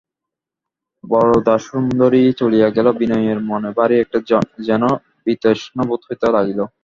বরদাসুন্দরী 1.03 2.23
চলিয়া 2.39 2.67
গেলে 2.75 2.91
বিনয়ের 2.99 3.39
মনে 3.49 3.69
ভারি 3.77 3.95
একটা 3.99 4.17
যেন 4.67 4.83
বিতৃষ্ণা 5.25 5.83
বোধ 5.89 6.01
হইতে 6.07 6.27
লাগিল। 6.35 6.59